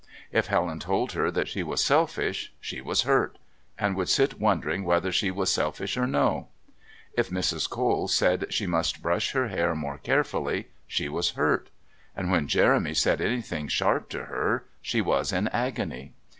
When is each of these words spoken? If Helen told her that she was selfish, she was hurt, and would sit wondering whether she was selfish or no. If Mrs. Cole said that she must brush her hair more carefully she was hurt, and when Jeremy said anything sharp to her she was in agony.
If 0.31 0.47
Helen 0.47 0.79
told 0.79 1.11
her 1.11 1.29
that 1.29 1.47
she 1.47 1.61
was 1.61 1.83
selfish, 1.85 2.51
she 2.59 2.81
was 2.81 3.03
hurt, 3.03 3.37
and 3.77 3.95
would 3.95 4.09
sit 4.09 4.39
wondering 4.39 4.83
whether 4.83 5.11
she 5.11 5.29
was 5.29 5.51
selfish 5.53 5.95
or 5.95 6.07
no. 6.07 6.47
If 7.13 7.29
Mrs. 7.29 7.69
Cole 7.69 8.07
said 8.07 8.39
that 8.39 8.51
she 8.51 8.65
must 8.65 9.03
brush 9.03 9.33
her 9.33 9.49
hair 9.49 9.75
more 9.75 9.99
carefully 9.99 10.69
she 10.87 11.07
was 11.07 11.29
hurt, 11.37 11.69
and 12.15 12.31
when 12.31 12.47
Jeremy 12.47 12.95
said 12.95 13.21
anything 13.21 13.67
sharp 13.67 14.09
to 14.09 14.23
her 14.25 14.65
she 14.81 15.01
was 15.01 15.31
in 15.31 15.49
agony. 15.49 16.13